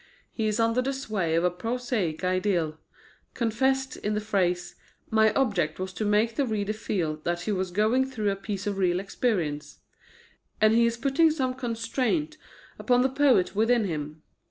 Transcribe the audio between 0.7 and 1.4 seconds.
the sway